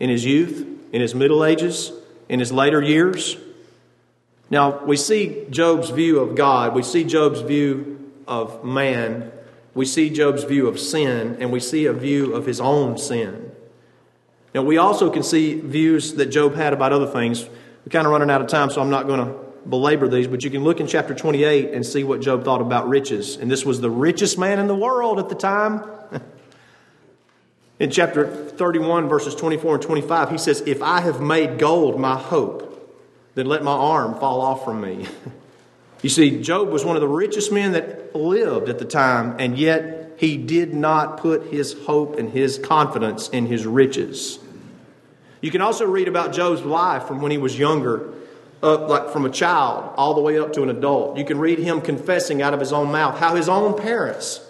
[0.00, 1.92] In his youth, in his middle ages,
[2.28, 3.36] in his later years,
[4.52, 9.32] now, we see Job's view of God, we see Job's view of man,
[9.72, 13.50] we see Job's view of sin, and we see a view of his own sin.
[14.54, 17.48] Now, we also can see views that Job had about other things.
[17.48, 19.34] We're kind of running out of time, so I'm not going to
[19.66, 22.90] belabor these, but you can look in chapter 28 and see what Job thought about
[22.90, 23.36] riches.
[23.36, 25.82] And this was the richest man in the world at the time.
[27.78, 32.18] in chapter 31, verses 24 and 25, he says, If I have made gold my
[32.18, 32.68] hope,
[33.34, 35.06] then let my arm fall off from me.
[36.02, 39.56] you see, Job was one of the richest men that lived at the time, and
[39.58, 44.38] yet he did not put his hope and his confidence in his riches.
[45.40, 48.12] You can also read about Job's life from when he was younger,
[48.62, 51.18] up like from a child all the way up to an adult.
[51.18, 54.40] You can read him confessing out of his own mouth how his own parents.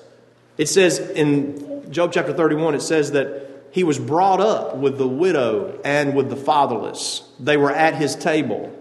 [0.58, 3.41] It says in Job chapter 31, it says that
[3.72, 7.22] he was brought up with the widow and with the fatherless.
[7.40, 8.78] They were at his table.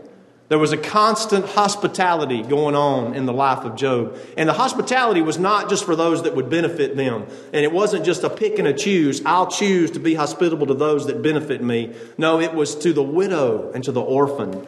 [0.49, 4.17] There was a constant hospitality going on in the life of Job.
[4.35, 7.25] And the hospitality was not just for those that would benefit them.
[7.53, 9.21] And it wasn't just a pick and a choose.
[9.25, 11.95] I'll choose to be hospitable to those that benefit me.
[12.17, 14.67] No, it was to the widow and to the orphan.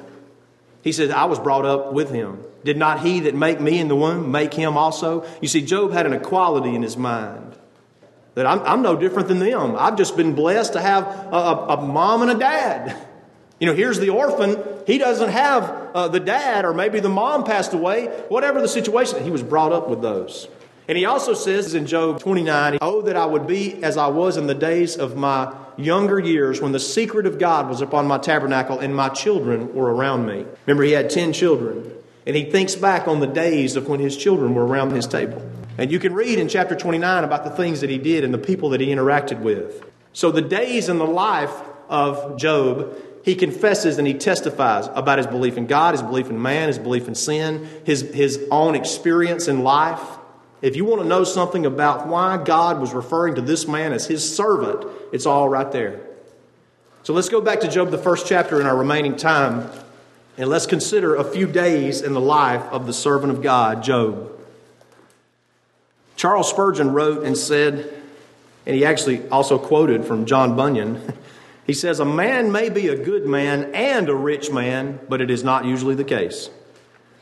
[0.83, 2.41] He said, I was brought up with him.
[2.63, 5.25] Did not he that make me in the womb make him also?
[5.41, 7.57] You see, Job had an equality in his mind.
[8.35, 9.75] That I'm, I'm no different than them.
[9.77, 12.97] I've just been blessed to have a, a, a mom and a dad.
[13.59, 14.61] You know, here's the orphan.
[14.85, 18.07] He doesn't have uh, the dad, or maybe the mom passed away.
[18.27, 20.49] Whatever the situation, he was brought up with those.
[20.89, 24.35] And he also says in Job 29, Oh, that I would be as I was
[24.35, 28.17] in the days of my younger years when the secret of God was upon my
[28.17, 30.45] tabernacle and my children were around me.
[30.65, 31.89] Remember, he had 10 children.
[32.25, 35.41] And he thinks back on the days of when his children were around his table.
[35.77, 38.37] And you can read in chapter 29 about the things that he did and the
[38.37, 39.83] people that he interacted with.
[40.13, 41.53] So the days in the life
[41.89, 46.41] of Job, he confesses and he testifies about his belief in God, his belief in
[46.41, 50.01] man, his belief in sin, his, his own experience in life.
[50.61, 54.05] If you want to know something about why God was referring to this man as
[54.05, 56.01] his servant, it's all right there.
[57.01, 59.69] So let's go back to Job, the first chapter, in our remaining time,
[60.37, 64.32] and let's consider a few days in the life of the servant of God, Job.
[66.23, 67.93] Charles Spurgeon wrote and said,
[68.65, 71.01] and he actually also quoted from John Bunyan.
[71.65, 75.29] He says, A man may be a good man and a rich man, but it
[75.31, 76.49] is not usually the case.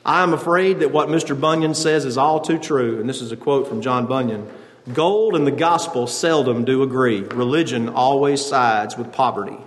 [0.03, 1.39] I am afraid that what Mr.
[1.39, 4.47] Bunyan says is all too true, and this is a quote from John Bunyan.
[4.91, 7.21] Gold and the gospel seldom do agree.
[7.21, 9.57] Religion always sides with poverty.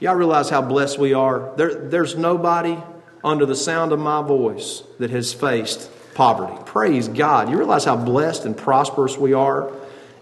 [0.00, 1.54] Y'all realize how blessed we are?
[1.56, 2.78] There, there's nobody
[3.24, 6.52] under the sound of my voice that has faced poverty.
[6.66, 7.48] Praise God.
[7.48, 9.72] You realize how blessed and prosperous we are?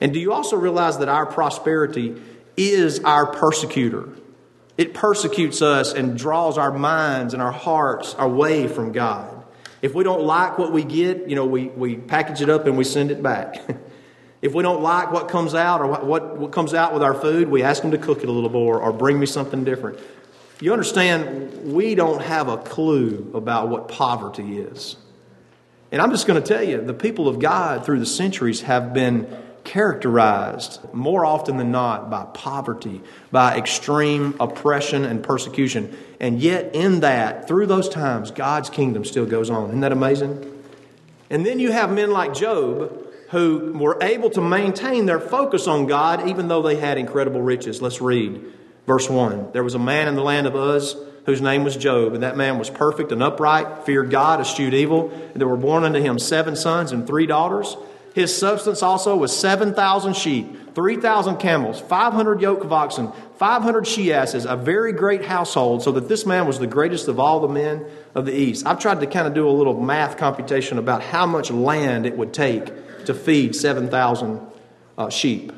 [0.01, 2.23] And do you also realize that our prosperity
[2.57, 4.09] is our persecutor?
[4.77, 9.43] It persecutes us and draws our minds and our hearts away from God.
[9.83, 12.79] If we don't like what we get, you know, we, we package it up and
[12.79, 13.57] we send it back.
[14.41, 17.49] if we don't like what comes out or what, what comes out with our food,
[17.49, 19.99] we ask them to cook it a little more or bring me something different.
[20.61, 24.95] You understand, we don't have a clue about what poverty is.
[25.90, 28.92] And I'm just going to tell you, the people of God through the centuries have
[28.92, 29.27] been
[29.64, 35.96] characterized more often than not by poverty, by extreme oppression and persecution.
[36.20, 39.68] And yet, in that, through those times, God's kingdom still goes on.
[39.68, 40.62] Isn't that amazing?
[41.31, 45.87] And then you have men like Job who were able to maintain their focus on
[45.87, 47.83] God even though they had incredible riches.
[47.83, 48.42] Let's read
[48.87, 49.53] verse 1.
[49.53, 50.96] There was a man in the land of Uz
[51.29, 55.11] whose name was Job, and that man was perfect and upright, feared God, eschewed evil.
[55.11, 57.77] And there were born unto him seven sons and three daughters.
[58.14, 64.47] His substance also was 7,000 sheep, 3,000 camels, 500 yoke of oxen, 500 she asses,
[64.47, 67.85] a very great household, so that this man was the greatest of all the men
[68.14, 68.67] of the East.
[68.67, 72.17] I've tried to kind of do a little math computation about how much land it
[72.17, 74.41] would take to feed 7,000
[74.97, 75.53] uh, sheep.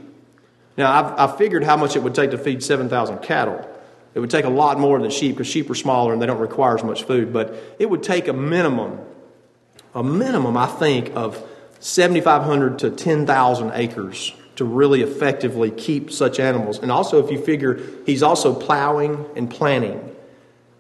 [0.76, 3.69] Now, I've, I've figured how much it would take to feed 7,000 cattle.
[4.14, 6.40] It would take a lot more than sheep because sheep are smaller and they don't
[6.40, 8.98] require as much food, but it would take a minimum,
[9.94, 11.42] a minimum, I think, of
[11.78, 16.78] 7,500 to 10,000 acres to really effectively keep such animals.
[16.78, 20.14] And also, if you figure he's also plowing and planting.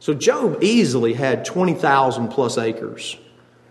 [0.00, 3.16] So, Job easily had 20,000 plus acres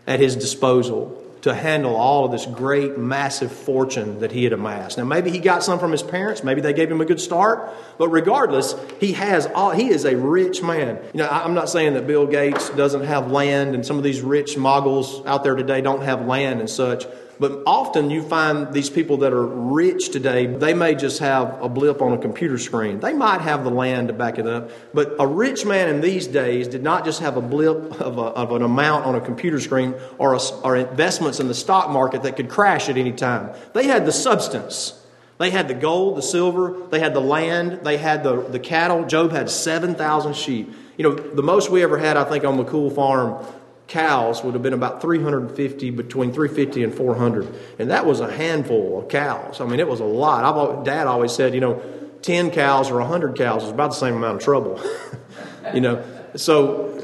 [0.08, 4.98] at his disposal to handle all of this great, massive fortune that he had amassed.
[4.98, 6.44] Now, maybe he got some from his parents.
[6.44, 7.70] Maybe they gave him a good start.
[7.98, 11.00] But regardless, he has all, he is a rich man.
[11.14, 14.22] You know, I'm not saying that Bill Gates doesn't have land and some of these
[14.22, 17.06] rich moguls out there today don't have land and such.
[17.40, 21.70] But often you find these people that are rich today, they may just have a
[21.70, 23.00] blip on a computer screen.
[23.00, 24.70] They might have the land to back it up.
[24.94, 28.22] But a rich man in these days did not just have a blip of, a,
[28.22, 32.24] of an amount on a computer screen or, a, or investments in the stock market
[32.24, 33.56] that could crash at any time.
[33.74, 35.02] They had the substance.
[35.38, 39.06] They had the gold, the silver, they had the land, they had the, the cattle.
[39.06, 40.74] Job had 7,000 sheep.
[40.98, 43.46] You know, the most we ever had, I think, on McCool Farm
[43.90, 47.48] cows would have been about 350, between 350 and 400.
[47.80, 49.60] And that was a handful of cows.
[49.60, 50.44] I mean, it was a lot.
[50.46, 51.82] I've, Dad always said, you know,
[52.22, 54.82] 10 cows or 100 cows is about the same amount of trouble.
[55.74, 56.04] you know,
[56.36, 56.96] so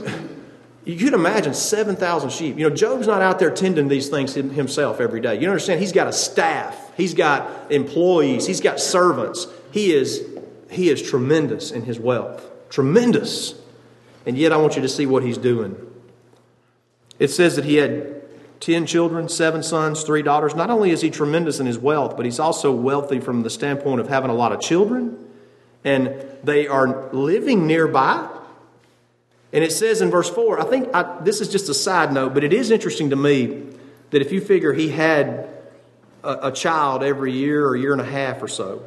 [0.85, 2.57] you could imagine 7,000 sheep.
[2.57, 5.39] You know, Job's not out there tending these things himself every day.
[5.39, 5.79] You understand?
[5.79, 9.47] He's got a staff, he's got employees, he's got servants.
[9.71, 10.23] He is,
[10.69, 12.49] he is tremendous in his wealth.
[12.69, 13.55] Tremendous.
[14.25, 15.75] And yet, I want you to see what he's doing.
[17.19, 18.21] It says that he had
[18.59, 20.55] 10 children, seven sons, three daughters.
[20.55, 24.01] Not only is he tremendous in his wealth, but he's also wealthy from the standpoint
[24.01, 25.17] of having a lot of children,
[25.83, 28.29] and they are living nearby.
[29.53, 32.33] And it says in verse 4, I think I, this is just a side note,
[32.33, 33.63] but it is interesting to me
[34.09, 35.49] that if you figure he had
[36.23, 38.83] a, a child every year or year and a half or so,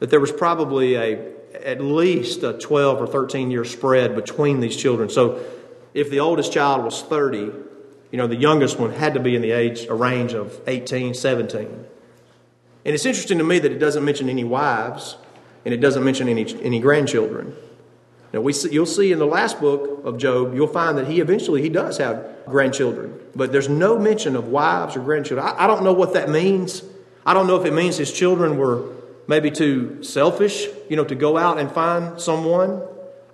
[0.00, 1.32] that there was probably a
[1.64, 5.08] at least a 12 or 13 year spread between these children.
[5.08, 5.44] So
[5.94, 9.42] if the oldest child was 30, you know, the youngest one had to be in
[9.42, 11.60] the age, a range of 18, 17.
[12.84, 15.16] And it's interesting to me that it doesn't mention any wives
[15.64, 17.54] and it doesn't mention any, any grandchildren.
[18.32, 21.20] Now, we see, you'll see in the last book of Job, you'll find that he
[21.20, 25.46] eventually he does have grandchildren, but there's no mention of wives or grandchildren.
[25.46, 26.82] I, I don't know what that means.
[27.24, 28.88] I don't know if it means his children were
[29.28, 32.82] maybe too selfish, you know, to go out and find someone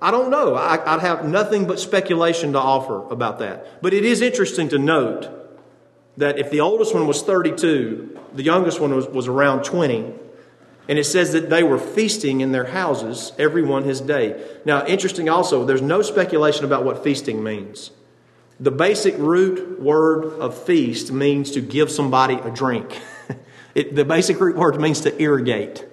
[0.00, 0.54] I don't know.
[0.54, 3.82] I, would have nothing but speculation to offer about that.
[3.82, 5.28] But it is interesting to note
[6.16, 10.12] that if the oldest one was 32, the youngest one was, was around 20,
[10.88, 14.42] and it says that they were feasting in their houses, everyone his day.
[14.64, 17.90] Now, interesting also, there's no speculation about what feasting means.
[18.61, 22.98] The basic root word of feast means to give somebody a drink.
[23.74, 25.84] it, the basic root word means to irrigate.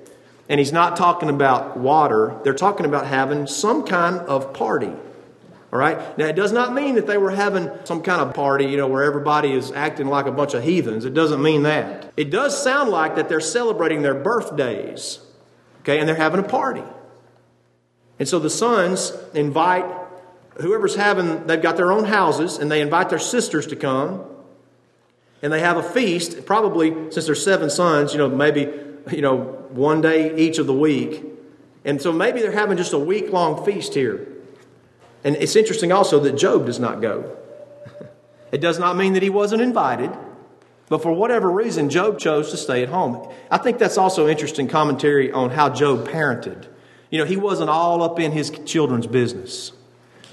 [0.47, 4.91] And he's not talking about water, they're talking about having some kind of party.
[5.73, 6.17] All right?
[6.17, 8.87] Now, it does not mean that they were having some kind of party, you know,
[8.87, 11.03] where everybody is acting like a bunch of heathens.
[11.03, 12.13] It doesn't mean that.
[12.15, 15.19] It does sound like that they're celebrating their birthdays,
[15.81, 16.83] okay, and they're having a party.
[18.19, 19.85] And so the sons invite
[20.61, 24.23] whoever's having, they've got their own houses, and they invite their sisters to come,
[25.41, 26.45] and they have a feast.
[26.45, 28.71] Probably, since there's seven sons, you know, maybe
[29.11, 29.37] you know,
[29.69, 31.23] one day each of the week.
[31.83, 34.27] And so maybe they're having just a week long feast here.
[35.23, 37.37] And it's interesting also that Job does not go.
[38.51, 40.11] It does not mean that he wasn't invited,
[40.87, 43.27] but for whatever reason, Job chose to stay at home.
[43.51, 46.67] I think that's also interesting commentary on how Job parented.
[47.09, 49.73] You know, he wasn't all up in his children's business.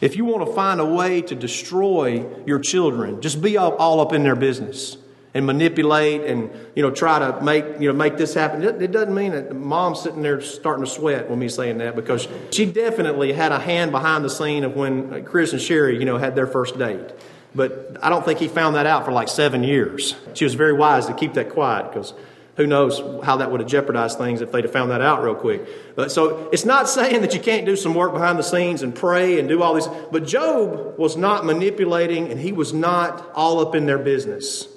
[0.01, 4.13] If you want to find a way to destroy your children, just be all up
[4.13, 4.99] in their business
[5.35, 8.63] and manipulate and you know try to make you know make this happen.
[8.63, 12.29] It, doesn't mean that mom's sitting there starting to sweat when me saying that because
[12.51, 16.19] she definitely had a hand behind the scene of when Chris and Sherry you know
[16.19, 17.13] had their first date.
[17.55, 20.15] But I don't think he found that out for like seven years.
[20.35, 22.15] She was very wise to keep that quiet because
[22.57, 25.35] who knows how that would have jeopardized things if they'd have found that out real
[25.35, 25.67] quick.
[25.95, 28.95] But so it's not saying that you can't do some work behind the scenes and
[28.95, 29.89] pray and do all these.
[30.11, 34.69] But Job was not manipulating and he was not all up in their business.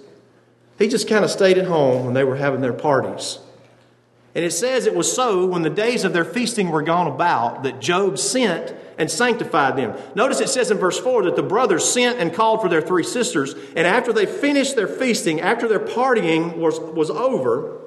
[0.77, 3.39] He just kind of stayed at home when they were having their parties.
[4.33, 7.63] And it says it was so when the days of their feasting were gone about
[7.63, 9.97] that Job sent and sanctified them.
[10.13, 13.03] Notice it says in verse 4 that the brothers sent and called for their three
[13.03, 17.79] sisters, and after they finished their feasting, after their partying was, was over,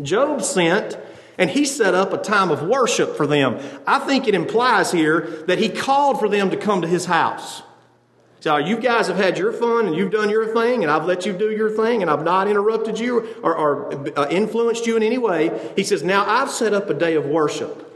[0.00, 0.96] Job sent
[1.38, 3.58] and he set up a time of worship for them.
[3.86, 7.62] I think it implies here that he called for them to come to his house.
[8.40, 11.26] So you guys have had your fun and you've done your thing, and I've let
[11.26, 15.02] you do your thing, and I've not interrupted you or, or uh, influenced you in
[15.02, 15.72] any way.
[15.76, 17.86] He says, Now I've set up a day of worship.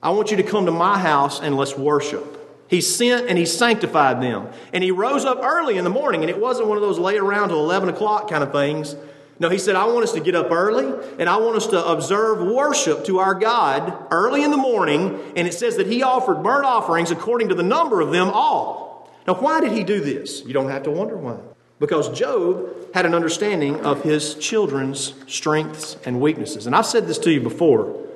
[0.00, 2.38] I want you to come to my house and let's worship.
[2.68, 4.48] He sent and he sanctified them.
[4.72, 7.18] And he rose up early in the morning, and it wasn't one of those lay
[7.18, 8.94] around till 11 o'clock kind of things.
[9.40, 11.84] No, he said, I want us to get up early and I want us to
[11.84, 15.20] observe worship to our God early in the morning.
[15.34, 18.91] And it says that he offered burnt offerings according to the number of them all.
[19.26, 20.42] Now, why did he do this?
[20.44, 21.38] You don't have to wonder why.
[21.78, 26.66] Because Job had an understanding of his children's strengths and weaknesses.
[26.66, 28.06] And I've said this to you before.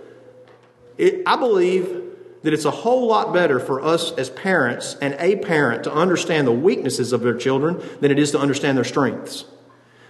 [0.99, 2.03] It, I believe
[2.43, 6.47] that it's a whole lot better for us as parents and a parent to understand
[6.47, 9.45] the weaknesses of their children than it is to understand their strengths.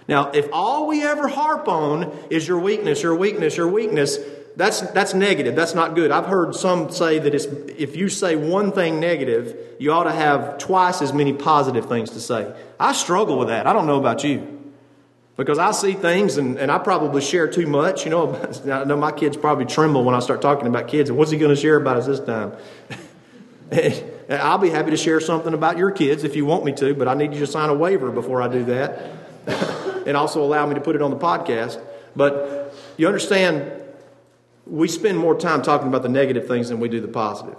[0.07, 4.17] Now, if all we ever harp on is your weakness, your weakness, your weakness,
[4.57, 5.55] that's, that's negative.
[5.55, 6.09] That's not good.
[6.09, 10.57] I've heard some say that if you say one thing negative, you ought to have
[10.57, 12.51] twice as many positive things to say.
[12.79, 13.67] I struggle with that.
[13.67, 14.55] I don't know about you.
[15.35, 18.03] Because I see things and, and I probably share too much.
[18.03, 18.33] You know,
[18.71, 21.11] I know my kids probably tremble when I start talking about kids.
[21.11, 22.53] And what's he going to share about us this time?
[24.31, 27.07] I'll be happy to share something about your kids if you want me to, but
[27.07, 29.11] I need you to sign a waiver before I do that.
[30.07, 31.79] and also allow me to put it on the podcast.
[32.15, 33.71] But you understand,
[34.69, 37.57] we spend more time talking about the negative things than we do the positive.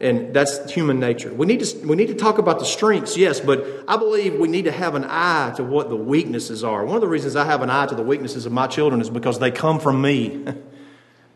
[0.00, 1.32] And that's human nature.
[1.32, 4.48] We need, to, we need to talk about the strengths, yes, but I believe we
[4.48, 6.86] need to have an eye to what the weaknesses are.
[6.86, 9.10] One of the reasons I have an eye to the weaknesses of my children is
[9.10, 10.44] because they come from me.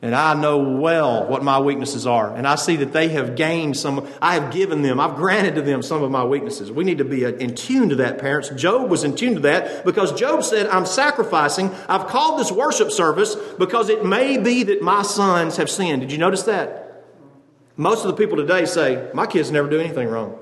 [0.05, 2.37] And I know well what my weaknesses are.
[2.37, 5.63] And I see that they have gained some, I have given them, I've granted to
[5.63, 6.71] them some of my weaknesses.
[6.71, 8.51] We need to be uh, in tune to that, parents.
[8.51, 11.71] Job was in tune to that because Job said, I'm sacrificing.
[11.89, 16.03] I've called this worship service because it may be that my sons have sinned.
[16.03, 17.07] Did you notice that?
[17.79, 20.39] Most of the people today say, My kids never do anything wrong.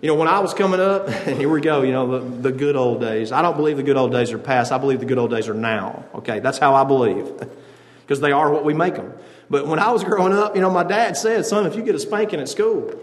[0.00, 2.76] You know, when I was coming up, here we go, you know, the, the good
[2.76, 3.30] old days.
[3.30, 4.72] I don't believe the good old days are past.
[4.72, 6.06] I believe the good old days are now.
[6.14, 7.30] Okay, that's how I believe.
[8.08, 9.12] because they are what we make them.
[9.50, 11.94] But when I was growing up, you know, my dad said, son, if you get
[11.94, 12.98] a spanking at school,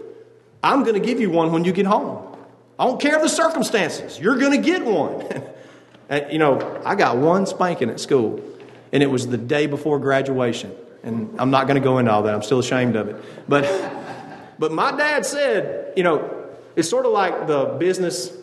[0.64, 2.36] I'm going to give you one when you get home.
[2.76, 4.18] I don't care the circumstances.
[4.18, 5.24] You're going to get one.
[6.08, 8.42] and, you know, I got one spanking at school,
[8.92, 10.74] and it was the day before graduation.
[11.04, 12.34] And I'm not going to go into all that.
[12.34, 13.48] I'm still ashamed of it.
[13.48, 13.64] But,
[14.58, 18.36] but my dad said, you know, it's sort of like the business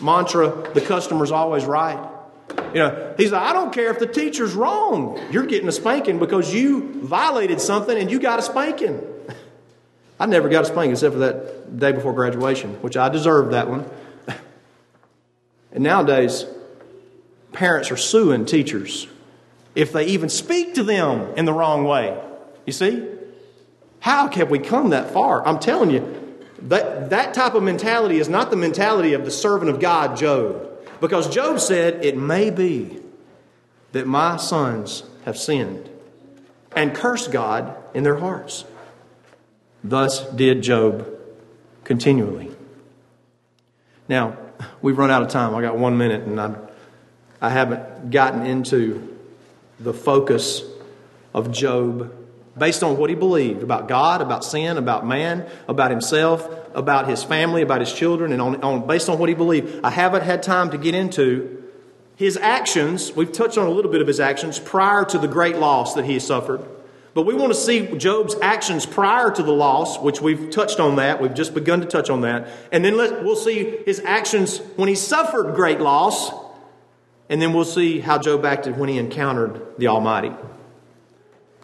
[0.00, 1.98] mantra the customer's always right.
[2.74, 5.20] You know, he's like, I don't care if the teacher's wrong.
[5.30, 9.00] You're getting a spanking because you violated something and you got a spanking.
[10.20, 13.68] I never got a spanking except for that day before graduation, which I deserved that
[13.68, 13.88] one.
[15.72, 16.46] And nowadays,
[17.52, 19.08] parents are suing teachers
[19.74, 22.16] if they even speak to them in the wrong way.
[22.64, 23.08] You see?
[23.98, 25.44] How can we come that far?
[25.44, 29.68] I'm telling you, that, that type of mentality is not the mentality of the servant
[29.68, 30.73] of God, Job.
[31.04, 32.98] Because Job said, It may be
[33.92, 35.90] that my sons have sinned
[36.74, 38.64] and cursed God in their hearts.
[39.82, 41.06] Thus did Job
[41.84, 42.52] continually.
[44.08, 44.38] Now,
[44.80, 45.54] we've run out of time.
[45.54, 46.54] I got one minute, and I,
[47.38, 49.14] I haven't gotten into
[49.78, 50.62] the focus
[51.34, 52.14] of Job
[52.56, 57.22] based on what he believed about God, about sin, about man, about himself, about his
[57.24, 59.84] family, about his children, and on, on, based on what he believed.
[59.84, 61.62] I haven't had time to get into
[62.16, 63.12] his actions.
[63.12, 66.04] We've touched on a little bit of his actions prior to the great loss that
[66.04, 66.64] he suffered.
[67.12, 70.96] But we want to see Job's actions prior to the loss, which we've touched on
[70.96, 71.22] that.
[71.22, 72.48] We've just begun to touch on that.
[72.72, 76.32] And then let, we'll see his actions when he suffered great loss.
[77.28, 80.32] And then we'll see how Job acted when he encountered the Almighty.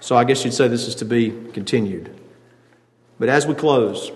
[0.01, 2.15] So I guess you'd say this is to be continued.
[3.19, 4.11] But as we close,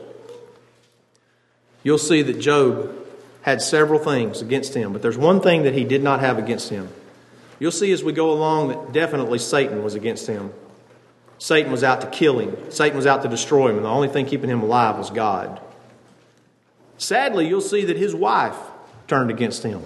[1.83, 2.95] you'll see that Job
[3.43, 6.71] had several things against him, but there's one thing that he did not have against
[6.71, 6.89] him.
[7.59, 10.53] You'll see as we go along that definitely Satan was against him.
[11.39, 14.09] Satan was out to kill him, Satan was out to destroy him, and the only
[14.09, 15.61] thing keeping him alive was God.
[16.97, 18.57] Sadly, you'll see that his wife
[19.07, 19.83] turned against him.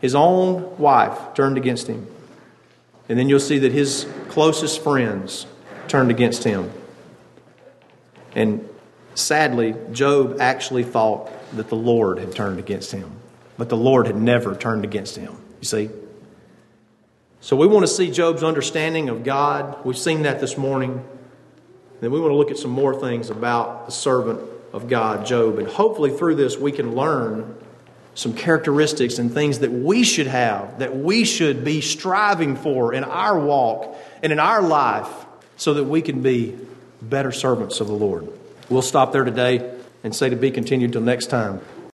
[0.00, 2.11] His own wife turned against him.
[3.08, 5.46] And then you'll see that his closest friends
[5.88, 6.70] turned against him.
[8.34, 8.68] And
[9.14, 13.10] sadly, Job actually thought that the Lord had turned against him.
[13.58, 15.36] but the Lord had never turned against him.
[15.60, 15.90] You see?
[17.40, 19.84] So we want to see Job's understanding of God.
[19.84, 21.04] We've seen that this morning.
[22.00, 24.40] Then we want to look at some more things about the servant
[24.72, 25.58] of God, Job.
[25.58, 27.56] And hopefully through this we can learn
[28.14, 33.04] some characteristics and things that we should have, that we should be striving for in
[33.04, 35.08] our walk and in our life
[35.56, 36.56] so that we can be
[37.00, 38.28] better servants of the Lord.
[38.68, 41.60] We'll stop there today and say to be continued till next time.